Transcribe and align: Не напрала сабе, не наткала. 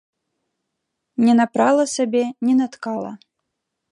Не 1.25 1.33
напрала 1.41 1.85
сабе, 1.95 2.23
не 2.49 2.53
наткала. 2.61 3.13